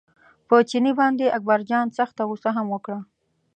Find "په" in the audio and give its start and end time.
0.47-0.55